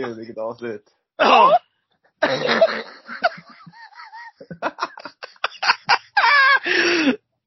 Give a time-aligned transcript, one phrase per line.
[0.00, 0.84] gud, vilket avslut.
[1.16, 1.58] Ja.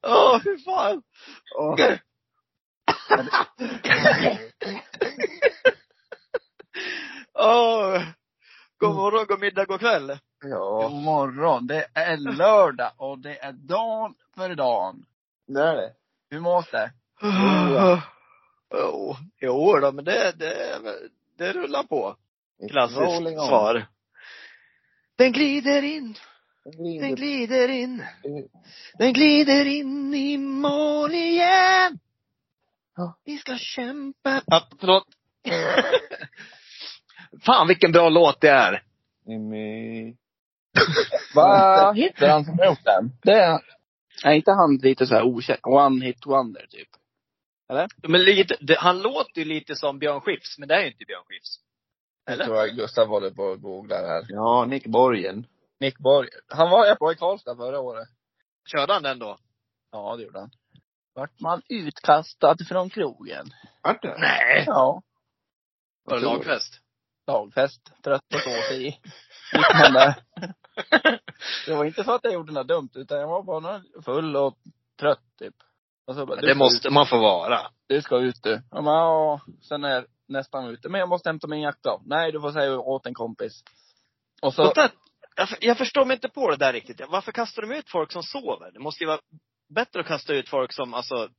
[0.07, 1.03] Åh, fy fan.
[1.59, 1.76] Åh.
[7.34, 8.02] Åh.
[8.77, 10.20] God morgon, god middag, god kväll.
[10.43, 11.67] Ja, God morgon.
[11.67, 15.05] Det är lördag och det är dagen för dagen.
[15.48, 15.93] det är det.
[16.29, 16.91] Hur mås det?
[18.73, 20.79] Jo, jo då, men det, det,
[21.38, 22.15] det rullar på.
[22.71, 23.85] Klassiskt svar.
[25.18, 26.15] Den glider in,
[26.63, 27.15] den Glider.
[27.15, 28.04] glider in,
[28.98, 31.99] den glider in i mål igen.
[32.96, 33.18] Ja.
[33.26, 34.41] Vi ska kämpa.
[34.46, 35.07] Ja, förlåt.
[37.46, 38.84] Fan vilken bra låt det är.
[39.26, 40.15] Jimmy.
[41.35, 43.12] Vad heter han som har gjort den?
[43.24, 43.59] Det är,
[44.24, 45.59] är inte han lite så här okänd?
[45.63, 46.87] One hit wonder typ?
[48.07, 51.05] Men lite, det, han låter ju lite som Björn Skifs, men det är ju inte
[51.05, 51.59] Björn Skifs.
[52.26, 52.46] Jag Eller?
[52.46, 54.26] tror jag Gustav håller på och googlar här.
[54.27, 55.48] Ja, Nick Borgen.
[55.79, 56.30] Nick Borg.
[56.48, 58.07] Han var jag på i Karlstad förra året.
[58.71, 59.38] Körde han den då?
[59.91, 60.49] Ja, det gjorde han.
[61.15, 63.46] Vart man utkastad från krogen.
[63.84, 64.16] Vart det?
[64.19, 64.63] Nej.
[64.68, 65.02] Ja.
[66.06, 66.80] Var det lagfest?
[67.28, 67.81] Dagfest.
[68.03, 69.00] Trött på sås i.
[71.66, 74.58] Det var inte så att jag gjorde något dumt, utan jag var bara full och
[75.00, 75.56] trött typ.
[76.08, 77.59] Och så bara, Det måste ut, man få vara.
[77.88, 78.62] du ska ut du.
[78.72, 79.41] Jag bara, ja.
[79.62, 80.90] Sen är jag nästan ute.
[80.90, 81.90] Men jag måste hämta min jacka.
[82.06, 83.63] Nej, du får säga åt en kompis.
[84.41, 84.90] Och så, Och där,
[85.35, 87.02] jag, jag förstår mig inte på det där riktigt.
[87.09, 88.72] Varför kastar de ut folk som sover?
[88.72, 89.20] Det måste ju vara
[89.75, 91.30] bättre att kasta ut folk som alltså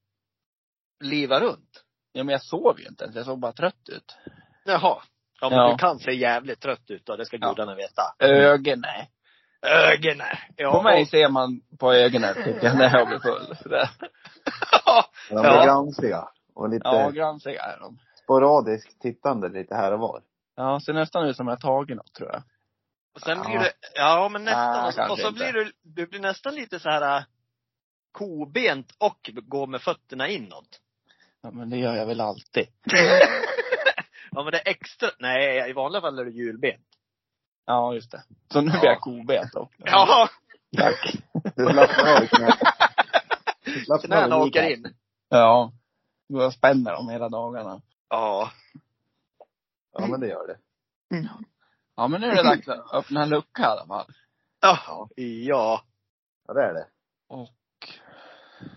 [1.04, 1.82] livar runt.
[2.12, 3.16] ja men jag sov ju inte ens.
[3.16, 4.16] Jag såg bara trött ut.
[4.64, 5.03] Jaha.
[5.41, 5.70] Ja men Ja.
[5.72, 7.48] du kan se jävligt trött ut då, det ska Ja.
[7.48, 8.03] gudarna veta.
[8.19, 9.06] Ögonen.
[9.62, 10.37] Ögonen.
[10.56, 10.72] Ja.
[10.72, 13.56] På mig ser man på ögonen tycker jag när jag blir full.
[14.87, 15.04] Ja.
[15.28, 15.64] De blir Ja.
[15.64, 16.28] gransiga.
[16.54, 17.98] Och lite ja, gransiga är de.
[18.24, 20.22] Sporadiskt tittande lite här och var.
[20.56, 22.42] Ja, ser nästan ut som jag tagit något tror jag.
[23.14, 23.44] Och sen Ja.
[23.48, 24.74] blir det, ja men nästan.
[24.74, 27.24] Ah, och så, och så blir du, du blir nästan lite så här äh,
[28.12, 30.80] kobent och går med fötterna inåt.
[31.42, 32.66] Ja, men det gör jag väl alltid.
[34.30, 36.86] ja men det är extra, nej i vanliga fall är det hjulbent.
[37.66, 38.22] Ja, just det.
[38.52, 38.80] Så nu Ja.
[38.80, 39.68] blir jag kobent då.
[39.78, 40.28] Ja.
[40.76, 41.14] Tack.
[41.54, 44.02] Du slappnar av i knät.
[44.04, 44.94] Knäna åker in.
[45.28, 45.72] Ja.
[46.26, 47.80] Jag spänner dem hela dagarna.
[48.09, 48.53] Ja.
[49.92, 50.59] Ja, men det gör det.
[51.97, 54.12] Ja, men nu är det dags att öppna en lucka i alla fall.
[54.60, 55.09] Ja.
[55.16, 55.82] Ja.
[56.47, 56.87] Ja, det är det.
[57.28, 57.50] Och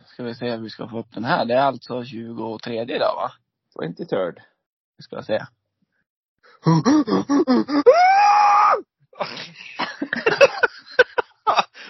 [0.05, 1.45] ska vi se hur vi ska få upp den här.
[1.45, 3.31] Det är alltså 23 idag va?
[3.75, 4.39] 23rd.
[4.97, 5.45] Vi ska se.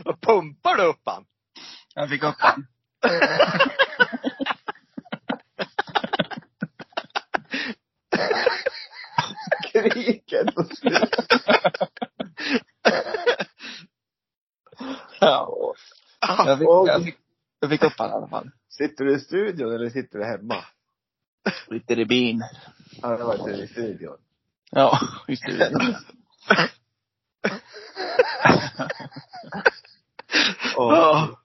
[0.05, 1.25] Vad pumpar du upp han?
[1.95, 2.67] Jag fick upp den.
[10.55, 11.25] På slutet.
[15.19, 15.73] Ja.
[16.19, 17.17] Jag fick, jag fick,
[17.59, 18.51] jag fick upp den i alla fall.
[18.69, 20.65] Sitter du i studion eller sitter du hemma?
[21.69, 22.43] Sitter i bin.
[23.01, 24.17] Ja, det var i studion.
[24.71, 25.95] Ja, i studion.
[30.77, 31.39] Och, Ja.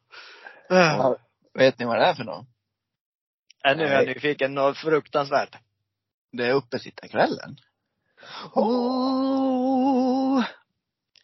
[0.68, 1.16] Ja.
[1.54, 2.46] Vet ni vad det är för något?
[3.64, 4.54] Äh, nu är jag nyfiken.
[4.54, 5.56] Något fruktansvärt.
[6.32, 7.56] Det är uppesittarkvällen.
[8.54, 10.44] Oh.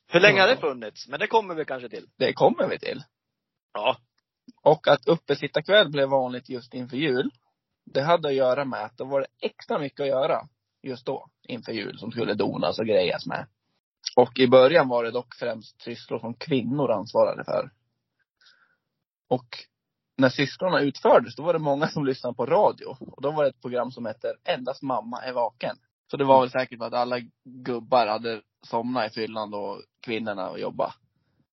[0.07, 1.09] Hur länge har det funnits?
[1.09, 2.07] Men det kommer vi kanske till.
[2.17, 3.03] Det kommer vi till.
[3.73, 3.97] Ja.
[4.63, 7.31] Och att uppesittarkväll blev vanligt just inför jul.
[7.85, 10.49] Det hade att göra med att då var det extra mycket att göra
[10.83, 13.47] just då, inför jul, som skulle donas och grejas med.
[14.16, 17.71] Och i början var det dock främst sysslor som kvinnor ansvarade för.
[19.28, 19.49] Och
[20.18, 22.97] när sysslorna utfördes, då var det många som lyssnade på radio.
[23.00, 25.76] Och då var det ett program som hette Endast mamma är vaken.
[26.10, 30.48] Så det var väl säkert för att alla gubbar hade somnat i fyllan och kvinnorna
[30.48, 30.94] och jobba.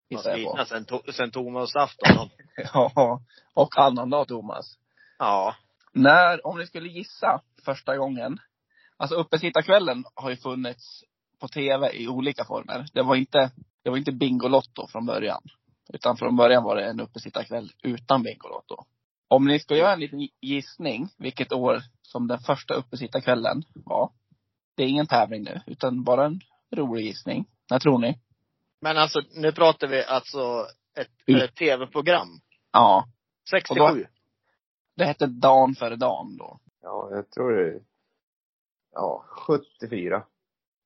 [0.09, 0.65] Gissar jag på.
[0.65, 2.29] sen, to- sen Tomasafton.
[2.73, 3.21] Ja.
[3.53, 4.77] Och annandag Thomas.
[5.19, 5.55] Ja.
[5.93, 8.39] När, om ni skulle gissa första gången.
[8.97, 11.03] Alltså uppesittarkvällen har ju funnits
[11.39, 12.85] på tv i olika former.
[12.93, 13.51] Det var inte,
[13.83, 15.41] det var inte Bingolotto från början.
[15.93, 18.85] Utan från början var det en uppesittarkväll utan Bingolotto.
[19.27, 24.11] Om ni ska göra en liten gissning vilket år som den första uppesittarkvällen var.
[24.75, 26.39] Det är ingen tävling nu, utan bara en
[26.71, 27.45] rolig gissning.
[27.71, 28.19] När tror ni?
[28.81, 30.65] Men alltså, nu pratar vi alltså
[30.97, 32.27] ett, ett tv-program.
[32.71, 33.05] Ja.
[33.49, 34.05] 67.
[34.95, 36.59] Det hette Dan före Dan då.
[36.81, 37.79] ja, jag tror det
[38.91, 40.23] Ja, 74.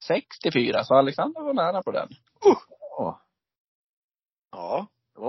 [0.08, 2.10] 64, så Alexander var nära på den.
[2.42, 2.56] Ja.
[2.98, 3.22] Ja.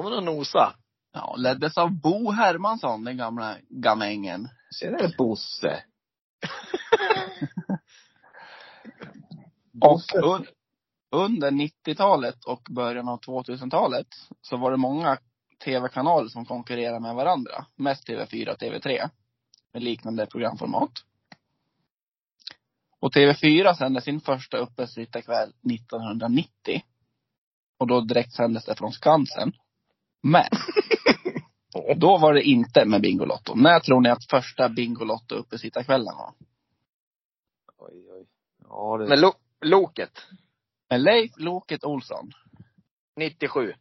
[0.03, 0.75] Man och nosa.
[1.13, 4.49] Ja, leddes av Bo Hermansson, den gamla gamängen.
[4.81, 5.83] Tjenare Bosse.
[9.81, 10.47] Och un,
[11.11, 14.07] under 90-talet och början av 2000-talet
[14.43, 15.19] så var det många
[15.65, 17.67] tv-kanaler som konkurrerade med varandra.
[17.77, 19.11] Mest TV4 och TV3.
[19.73, 20.93] Med liknande programformat.
[23.01, 26.83] Och TV4 sände sin första uppesittarkväll 1990.
[27.79, 29.53] Och då direkt sändes det från Skansen.
[30.23, 30.45] Men
[31.97, 33.55] då var det inte med Bingolotto.
[33.55, 36.35] När tror ni att första Bingolotto uppesittarkvällen var?
[37.79, 38.27] Oj, oj.
[38.69, 39.09] Ja, det...
[39.09, 40.27] Men lo, Loket,
[40.91, 42.33] Med Leif Loket Olsson.
[43.17, 43.75] 97.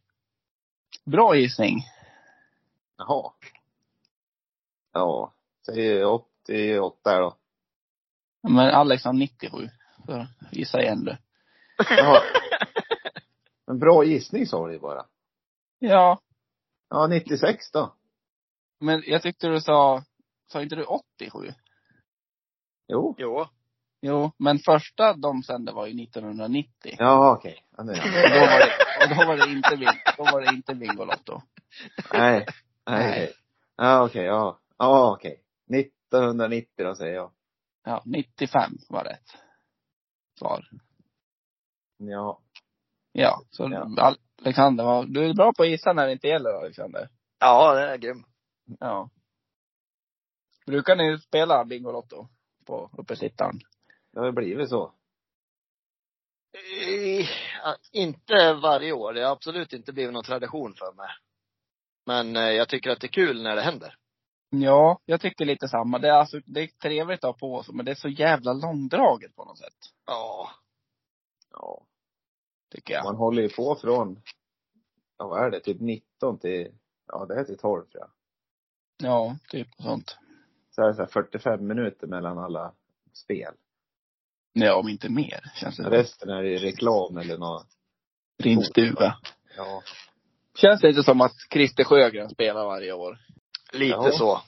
[1.06, 1.84] Bra gissning.
[2.98, 3.32] Jaha.
[4.94, 5.34] Ja.
[5.66, 7.36] Säg 88 då.
[8.42, 9.70] Men Alex har 97.
[10.06, 11.18] Så gissa igen du.
[11.90, 12.22] Jaha.
[13.68, 15.06] En bra gissning sa du bara.
[15.80, 16.20] Ja,
[16.90, 17.96] Ja, 96 då.
[18.80, 20.04] men jag tyckte du sa,
[20.52, 21.54] sa inte du 87?
[22.88, 23.16] Jo.
[23.18, 23.46] Jo.
[24.02, 26.96] Jo, men första de sände var ju 1990.
[27.00, 27.66] Ja, okej.
[27.78, 28.72] Ja, nu- Och då var det,
[29.04, 31.42] och då var det inte, Bing- då var det inte Bingolotto.
[32.14, 32.46] Nej.
[32.86, 33.08] Nej.
[33.10, 33.34] Nej.
[33.76, 34.24] Ja, okej.
[34.26, 34.60] Ja.
[34.78, 35.44] Ja, okej.
[35.74, 37.32] 1990 då säger jag.
[37.84, 39.28] Ja, 95 var rätt
[40.40, 40.70] svar.
[41.98, 42.42] Ja.
[43.19, 44.16] Ja, så Ja.
[44.42, 47.10] Alexander, var, du är bra på att gissa när det inte gäller Alexander.
[47.39, 48.24] Ja, det är grym.
[48.80, 49.10] Ja.
[50.66, 52.27] Brukar ni spela Bingolotto
[52.66, 53.60] på uppesittaren?
[54.13, 54.94] Det har ju blivit så.
[57.63, 59.13] Ja, Inte varje år.
[59.13, 61.10] Det har absolut inte blivit någon tradition för mig.
[62.06, 63.95] Men eh, jag tycker att det är kul när det händer.
[64.50, 66.00] Ja, jag tycker lite samma.
[66.00, 68.54] Det är, alltså, det är trevligt att ha på sig, men det är så jävla
[68.54, 69.77] långdraget på något sätt.
[70.06, 70.50] Ja.
[71.51, 71.86] Ja.
[72.71, 73.04] Tycker jag.
[73.04, 74.21] Man håller ju på från,
[75.18, 76.71] ja vad är det, typ 19 till,
[77.07, 78.10] ja det är till 12 tror jag.
[79.10, 80.18] Ja, typ sånt.
[80.71, 82.74] Så är det så här 45 minuter mellan alla
[83.13, 83.54] spel.
[84.54, 85.89] Ja, om inte mer, känns det.
[85.89, 87.68] Resten är det reklam eller något.
[88.44, 89.18] Rimstuga.
[89.57, 89.81] Ja.
[90.56, 93.18] Känns det inte som att Christer Sjögren spelar varje år?
[93.74, 94.12] Lite Ja.
[94.12, 94.42] så.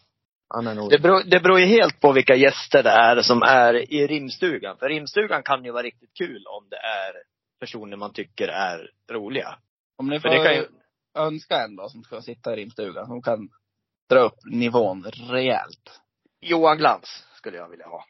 [0.47, 3.41] Han är nog, Det beror, det beror ju helt på vilka gäster det är som
[3.41, 4.77] är i rimstugan.
[4.77, 7.13] För rimstugan kan ju vara riktigt kul om det är
[7.61, 9.57] personer man tycker är roliga.
[9.97, 10.67] Om ni För får det kan ju,
[11.13, 13.49] önska en då som ska sitta i rimstugan, som kan
[14.09, 16.01] dra upp nivån rejält.
[16.41, 18.05] Johan Glans skulle jag vilja ha.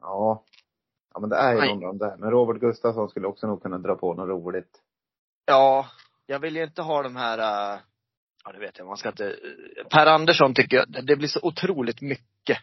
[0.00, 0.44] ja.
[1.14, 1.68] Ja men det är ju Nej.
[1.68, 2.16] någon av de där.
[2.16, 4.82] Men Robert Gustafsson skulle också nog kunna dra på något roligt.
[5.44, 5.86] Ja,
[6.26, 7.80] jag vill ju inte ha de här, äh,
[8.44, 9.36] ja det vet jag, man ska inte,
[9.90, 12.58] Per Andersson tycker jag, det blir så otroligt mycket.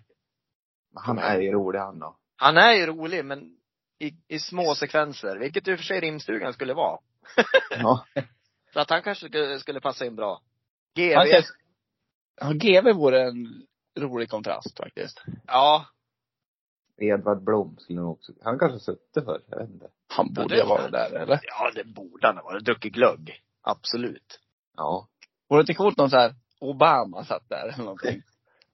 [0.94, 2.18] Men han är ju rolig han då.
[2.36, 3.58] Han är ju rolig men
[4.08, 7.00] i, i små sekvenser, vilket i och för sig rimstugan skulle vara.
[7.80, 8.06] Ja.
[8.74, 10.42] Så att han kanske skulle, skulle passa in bra.
[10.96, 11.14] GV.
[11.16, 11.46] Han känns,
[12.42, 13.66] ja, GV vore en
[14.00, 15.24] rolig kontrast faktiskt.
[15.48, 15.86] Ja,
[16.98, 19.88] Edvard Blom skulle nog också, han kanske suttit för, jag vet inte.
[20.08, 21.40] Han Ja, borde det- ju vara där, eller?
[21.44, 22.66] ja det borde han ha varit.
[22.66, 23.42] Druckit glögg.
[23.62, 24.40] Absolut.
[24.78, 25.08] Ja.
[25.50, 28.22] Vore det inte coolt om så här Obama satt där eller någonting?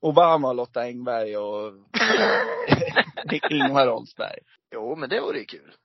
[0.01, 1.73] Obama, Lotta Engberg och
[3.49, 4.39] Ingvar Oldsberg.
[4.71, 5.75] Jo, men det vore ju kul.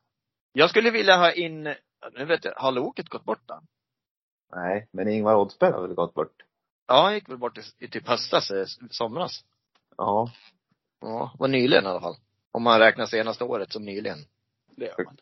[0.52, 1.62] Jag skulle vilja ha in,
[2.12, 3.60] nu vet jag, har Loket gått bort då?
[4.56, 6.42] Nej, men Ingvar Oldsberg har väl gått bort.
[6.86, 9.44] Ja, han gick väl bort i, i typ höstas, eh, somras.
[9.96, 10.30] Ja.
[11.00, 12.16] Ja, var nyligen i alla fall.
[12.52, 14.18] Om man räknar senaste året som nyligen.
[14.76, 15.16] Det gör man.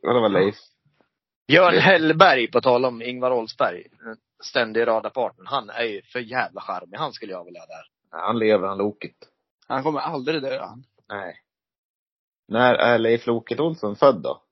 [0.00, 0.56] Ja, det var Leif.
[1.46, 3.86] Björn Hellberg, på tal om Ingvar Oldsberg,
[4.44, 5.46] ständig radarpartnern.
[5.46, 6.98] Han är ju för jävla charmig.
[6.98, 7.91] Han skulle jag vilja ha där.
[8.12, 9.16] Han lever, han Loket.
[9.66, 10.84] Han kommer aldrig dö han.
[11.08, 11.36] Nej.
[12.48, 14.42] När är Leif Loket Olsson född då?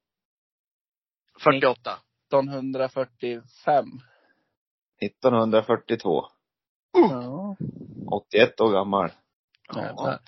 [1.45, 1.91] 48.
[2.27, 3.85] 1945.
[5.03, 6.25] 1942.
[6.93, 7.57] Ja.
[8.13, 9.13] 81 år gammal.
[9.75, 10.19] Ja.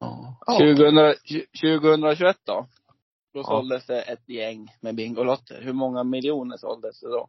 [0.00, 0.38] Ja.
[0.58, 1.14] 2000,
[1.60, 2.66] 2021 då?
[3.32, 3.44] Då Ja.
[3.44, 5.62] såldes det ett gäng med Bingolotter.
[5.62, 7.28] Hur många miljoner såldes det då?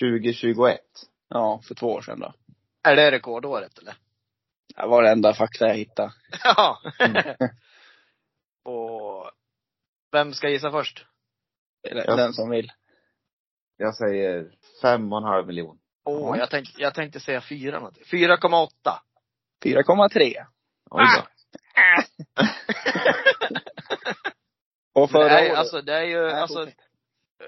[0.00, 0.80] 2021.
[1.28, 2.32] Ja, för två år sedan då.
[2.82, 3.94] Är det rekordåret eller?
[4.76, 6.12] Det var det enda fakta jag hittade.
[6.44, 6.78] Ja.
[6.98, 7.22] Mm.
[8.64, 9.30] Och
[10.12, 11.06] vem ska gissa först?
[11.88, 12.16] Eller Ja.
[12.16, 12.72] Den som vill.
[13.76, 14.50] Jag säger
[14.82, 15.78] fem och en halv miljon.
[16.04, 16.38] Åh, Ja.
[16.38, 18.04] jag tänkte, jag tänkte säga fyra någonting.
[18.04, 18.68] 4,8.
[19.64, 20.46] 4,3.
[20.90, 21.22] Oj då.
[25.02, 25.58] Och förra Nej, året.
[25.58, 26.78] alltså det är ju, Nej, alltså, fortsätt.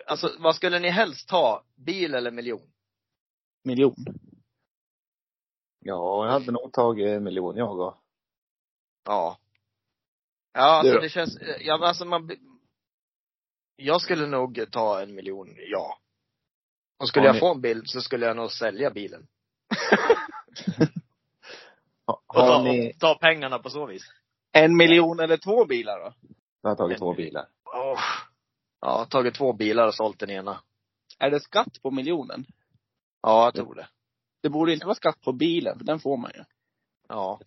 [0.06, 1.64] alltså vad skulle ni helst ha?
[1.86, 2.72] Bil eller miljon?
[3.64, 3.94] Miljon.
[5.84, 7.94] Ja, jag hade nog tagit en miljon jag och.
[9.04, 9.38] Ja.
[10.52, 11.00] Ja, alltså då?
[11.00, 12.30] det känns, ja men alltså man
[13.76, 15.98] Jag skulle nog ta en miljon, ja.
[16.98, 19.26] Och skulle Ja, jag ni- få en bil så skulle jag nog sälja bilen.
[22.06, 24.02] Ha, Och ta, ni, ta pengarna på så vis.
[24.52, 26.12] En miljon eller två bilar då?
[26.62, 27.46] jag har tagit två bilar.
[27.64, 28.00] Åh.
[28.80, 30.60] Ja, tagit två bilar och sålt den ena.
[31.18, 32.46] Är det skatt på miljonen?
[33.22, 33.88] Ja, jag tror det.
[34.42, 36.44] Det borde inte vara skatt på bilen, för den får man ju.
[37.08, 37.40] Ja.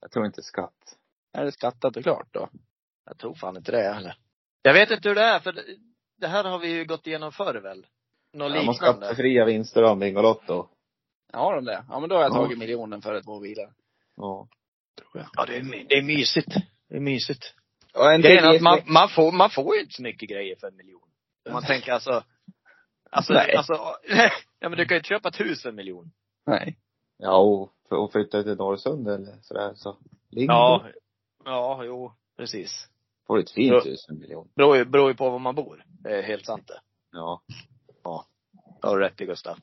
[0.00, 0.98] Jag tror inte skatt.
[1.32, 2.48] Är det skattat och klart då?
[3.04, 4.16] Jag tror fan inte det heller.
[4.62, 5.52] Jag vet inte hur det är, för
[6.16, 7.78] det- här har vi ju gått igenom förr väl?
[7.78, 7.86] Något
[8.32, 8.74] Ja, man liknande.
[9.06, 10.68] skattefria vinster av Bingolotto.
[11.32, 11.84] Ja, de det?
[11.88, 12.34] Ja men då har jag Ja.
[12.34, 13.72] tagit miljonen för två bilar.
[14.16, 14.48] Ja.
[14.96, 15.26] Tror jag.
[15.36, 16.54] Ja, det är, det är mysigt.
[16.88, 17.54] Det är mysigt.
[17.94, 20.56] Och en Grejen är att man, man, får, man får ju inte så mycket grejer
[20.56, 21.08] för en miljon.
[21.46, 22.24] Om man tänker alltså,
[23.12, 23.56] alltså, Nej.
[23.56, 23.72] alltså,
[24.58, 26.10] ja men du kan ju inte köpa ett hus för en miljon.
[26.46, 26.78] Nej.
[27.16, 29.96] Ja, och för att flytta till Norrsund eller sådär så.
[30.30, 30.52] Lingo.
[30.52, 30.84] Ja,
[31.44, 32.88] ja, jo, precis.
[33.26, 33.80] Får ett fint Ja.
[33.84, 34.48] hus för en miljon.
[34.56, 35.84] Beror ju, beror ju på var man bor.
[35.86, 36.80] Det är helt sant det.
[37.12, 37.42] Ja.
[38.80, 39.56] Det har du rätt i Gustav.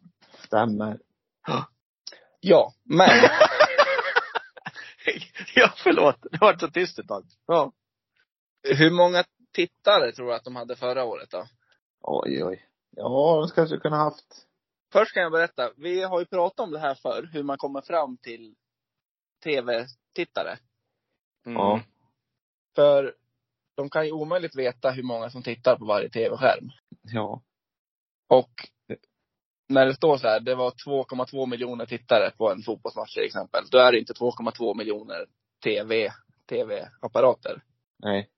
[0.45, 0.99] Stämmer.
[2.39, 3.09] Ja, men.
[5.55, 6.15] ja, förlåt.
[6.31, 7.23] Det varit så tyst ett tag.
[7.47, 7.71] Ja.
[8.63, 11.45] hur många tittare tror du att de hade förra året då?
[12.01, 12.68] Oj, oj.
[12.95, 14.45] Ja, de kanske kunde haft.
[14.91, 17.81] Först kan jag berätta, vi har ju pratat om det här förr, hur man kommer
[17.81, 18.55] fram till
[19.43, 20.57] tv-tittare.
[21.45, 21.57] Mm.
[21.57, 21.81] Ja.
[22.75, 23.15] För
[23.75, 26.69] de kan ju omöjligt veta hur många som tittar på varje tv-skärm.
[27.01, 27.41] Ja.
[28.27, 28.51] Och
[29.69, 33.63] när det står så här, det var 2,2 miljoner tittare på en fotbollsmatch till exempel.
[33.71, 35.25] Då är det inte 2,2 miljoner
[35.63, 36.11] tv,
[36.49, 37.63] tv-apparater.
[37.99, 38.29] Nej.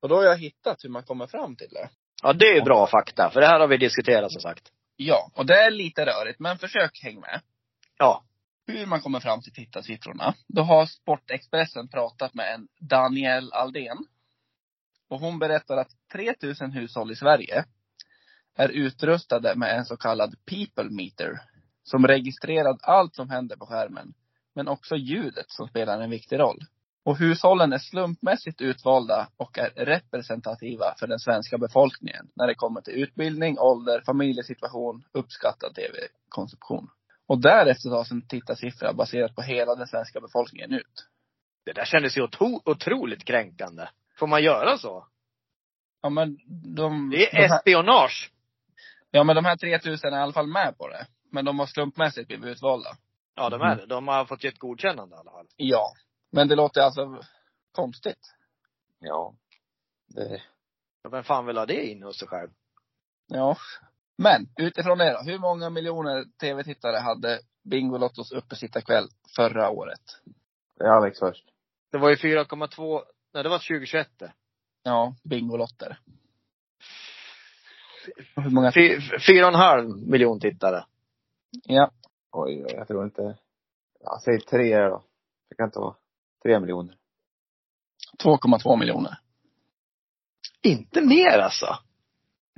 [0.00, 1.90] Och då har jag hittat hur man kommer fram till det.
[2.22, 3.30] Ja, det är ju bra fakta.
[3.30, 4.72] För det här har vi diskuterat som sagt.
[4.96, 7.40] Ja, och det är lite rörigt, men försök häng med.
[7.98, 8.24] Ja.
[8.66, 10.34] Hur man kommer fram till tittarsiffrorna.
[10.48, 14.06] Då har Sportexpressen pratat med en Danielle Aldén.
[15.08, 17.64] Och hon berättar att 3000 hushåll i Sverige
[18.56, 21.40] är utrustade med en så kallad people meter.
[21.82, 24.14] Som registrerar allt som händer på skärmen.
[24.54, 26.58] Men också ljudet som spelar en viktig roll.
[27.04, 32.80] Och hushållen är slumpmässigt utvalda och är representativa för den svenska befolkningen när det kommer
[32.80, 36.88] till utbildning, ålder, familjesituation, uppskattad tv-konsumtion.
[37.26, 41.08] Och därefter tas en tittarsiffra baserat på hela den svenska befolkningen ut.
[41.64, 43.88] Det där kändes ju otro, otroligt kränkande.
[44.18, 45.06] Får man göra så?
[46.02, 46.38] Ja men
[46.76, 47.10] de...
[47.10, 48.32] Det de är här, espionage.
[49.10, 51.06] ja men de här 3000 är i alla fall med på det.
[51.30, 52.90] Men de har slumpmässigt blivit utvalda.
[53.34, 53.86] Ja, de är det.
[53.86, 55.46] De har fått ett godkännande i alla fall.
[55.56, 55.92] Ja.
[56.32, 57.22] Men det låter alltså
[57.72, 58.34] konstigt.
[58.98, 59.34] Ja.
[60.08, 60.42] Det.
[61.10, 62.50] Vem fan vill ha det in hos sig själv?
[63.26, 63.56] Ja.
[64.18, 65.30] Men utifrån det då.
[65.32, 70.00] Hur många miljoner tv-tittare hade Bingolottos uppesittarkväll förra året?
[70.78, 71.44] Det är Alex först.
[71.90, 73.02] Det var ju 4,2,
[73.34, 74.32] nej det var 2021 det.
[74.82, 75.98] Ja, Bingolotter.
[78.36, 78.72] Hur många?
[78.72, 80.84] Fy- Fyra och en halv miljon tittare.
[81.64, 81.90] Ja.
[82.32, 83.38] Oj, oj, jag tror inte.
[84.00, 85.04] Ja, säg tre då.
[85.48, 85.94] Det kan inte vara.
[86.42, 86.96] Tre miljoner.
[88.24, 89.18] 2,2 miljoner.
[90.62, 91.78] Inte mer alltså.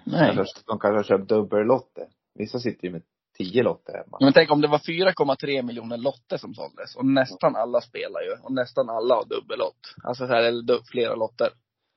[0.04, 0.30] Nej.
[0.30, 2.08] Eller de kanske har köpt dubbellotter.
[2.34, 3.02] Vissa sitter ju med
[3.36, 4.18] tio lotter hemma.
[4.20, 6.96] Men tänk om det var 4,3 miljoner lotter som såldes.
[6.96, 8.32] Och nästan alla spelar ju.
[8.42, 9.94] Och nästan alla har dubbellott.
[10.02, 11.48] Alltså så här, eller flera lotter.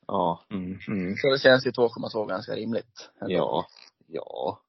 [0.07, 0.45] Ja.
[0.49, 0.79] Mm.
[0.87, 1.15] Mm.
[1.15, 3.09] Så det känns ju 2,2 ganska rimligt.
[3.19, 3.27] Ja.
[4.07, 4.59] Ja.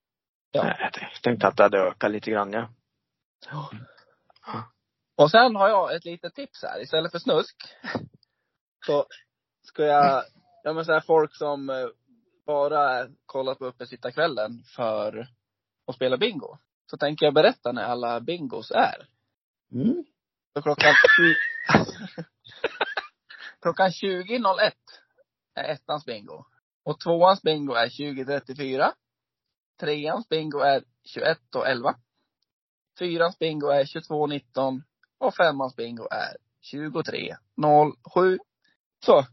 [0.53, 0.63] Ja.
[0.63, 2.69] Nej, Jag tänkte att det hade ökat lite grann ja.
[5.19, 6.83] Och sen har jag ett litet tips här.
[6.83, 7.57] Istället för snusk.
[8.87, 9.07] Så
[9.63, 10.25] ska jag,
[10.63, 11.89] ja men så här folk som eh,
[12.47, 15.29] bara kollar på uppesittarkvällen för
[15.87, 16.59] att spela bingo.
[16.91, 19.09] Så tänker jag berätta när alla bingos är.
[19.73, 20.05] Mm.
[20.53, 20.95] Så klockan,
[23.63, 24.73] klockan 20.01
[25.55, 26.45] är ettans bingo.
[26.85, 28.93] Och tvåans bingo är 20.34.
[29.81, 30.85] Treans bingo är
[31.17, 31.95] 21.11.
[32.99, 34.83] Fyrans bingo är 22.19.
[35.19, 36.37] Och femmans bingo är
[36.75, 38.39] 23.07.
[39.05, 39.25] Så.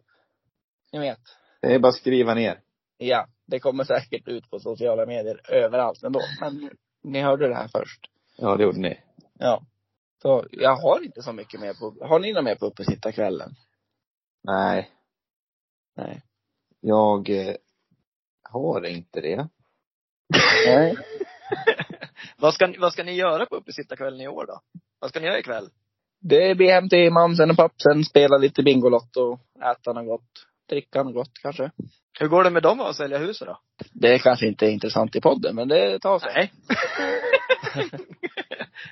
[0.92, 1.20] Ni vet.
[1.62, 2.62] Det är bara att skriva ner.
[2.98, 6.22] Ja, det kommer säkert ut på sociala medier överallt ändå.
[6.42, 6.70] Men
[7.04, 8.10] ni hörde det här först.
[8.38, 9.00] Ja, det gjorde ni.
[9.34, 9.62] Ja.
[10.22, 13.56] Så jag har inte så mycket mer på, har ni något mer på uppesittarkvällen?
[14.44, 14.92] Nej.
[15.96, 16.22] Nej.
[16.80, 17.56] Jag eh,
[18.44, 19.48] har inte det.
[20.68, 20.98] Nej.
[22.38, 24.62] vad, ska, vad ska ni göra på uppesittarkvällen i år då?
[25.06, 25.70] Vad ska ni göra ikväll?
[26.22, 29.40] Det blir hem till mamsen och pappsen, spela lite Bingolotto,
[29.72, 31.72] äta något gott, dricka något gott kanske.
[32.20, 33.60] Hur går det med dem att sälja huset då?
[33.94, 36.32] Det kanske inte är intressant i podden, men det tar sig.
[36.36, 36.52] Nej.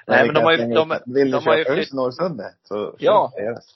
[0.07, 2.55] Nej men de har ju, de, Vill du de har ju köpa hus i Norrsundet
[2.63, 3.31] så Ja.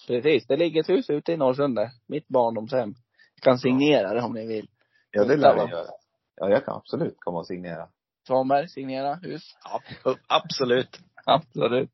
[0.08, 0.48] Precis.
[0.48, 1.92] Det ligger ett hus ute i Norrsundet.
[2.08, 2.96] Mitt barndomshem.
[3.36, 4.68] Jag kan signera det om ni vill.
[5.12, 5.88] Ja, det lär jag göra.
[6.36, 7.88] Ja, jag kan absolut komma och signera.
[8.28, 9.58] Svanberg, signera hus.
[10.04, 11.00] ja, absolut.
[11.32, 11.92] Absolut.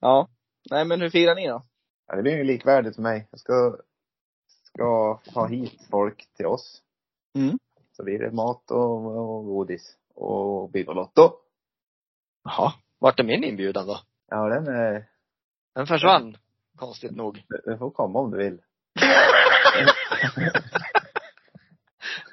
[0.00, 0.28] Ja.
[0.70, 1.62] Nej men hur firar ni då?
[2.06, 3.28] Ja, det blir ju likvärdigt för mig.
[3.30, 3.76] Jag ska,
[4.62, 6.82] ska ha hit folk till oss.
[7.34, 7.58] Mm.
[7.92, 9.96] Så blir det mat och, och godis.
[10.14, 11.32] Och Bingolotto.
[12.44, 12.72] Jaha.
[12.98, 14.00] Vart är min inbjudan då?
[14.28, 15.08] Ja, den är,
[15.74, 16.36] Den försvann.
[16.76, 17.44] Konstigt nog.
[17.64, 18.62] den får komma om du vill.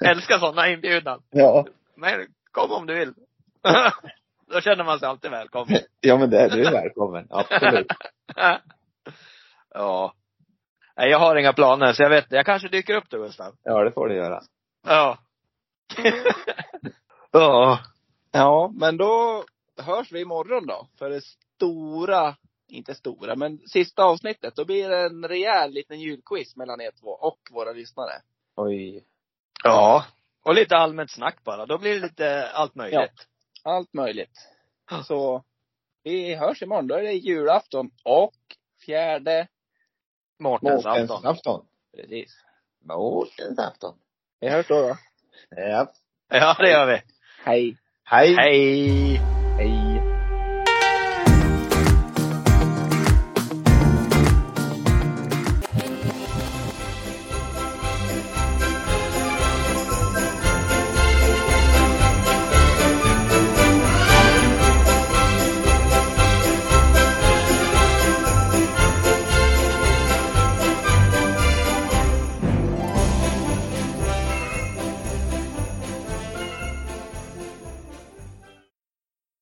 [0.00, 1.22] Älskar sådana inbjudan.
[1.30, 1.66] Ja.
[1.94, 3.14] Men kom om du vill.
[4.50, 5.78] Då känner man sig alltid välkommen.
[6.00, 7.26] Ja, men det är du välkommen.
[7.30, 7.86] Absolut.
[9.74, 10.14] ja.
[10.96, 13.54] Nej, jag har inga planer, så jag vet Jag kanske dyker upp då, Gustav.
[13.62, 14.40] Ja, det får du göra.
[14.86, 15.18] Ja.
[17.30, 17.78] ja.
[18.32, 19.44] Ja, men då
[19.82, 20.88] hörs vi imorgon då.
[20.98, 22.36] För det stora,
[22.68, 24.56] inte stora, men sista avsnittet.
[24.56, 28.12] Då blir det en rejäl liten julquiz mellan er två och våra lyssnare.
[28.56, 29.04] Oj.
[29.64, 30.04] Ja.
[30.44, 31.66] Och lite allmänt snack bara.
[31.66, 33.26] Då blir det lite allt möjligt.
[33.68, 34.48] Allt möjligt.
[35.04, 35.44] Så
[36.02, 36.86] vi hörs imorgon.
[36.86, 38.34] Då är det julafton och
[38.86, 39.48] fjärde,
[40.38, 41.06] Mårtens afton.
[41.08, 41.66] Mårtensafton.
[41.96, 42.32] precis.
[42.84, 43.98] Mårtensafton.
[44.40, 44.96] Vi hörs då då.
[45.50, 45.92] Ja.
[46.28, 47.02] Ja, det gör vi.
[47.44, 47.76] Hej.
[48.04, 48.34] Hej.
[48.36, 49.37] Hej!